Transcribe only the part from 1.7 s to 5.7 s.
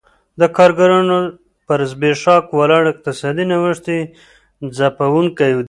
زبېښاک ولاړ اقتصاد نوښت ځپونکی دی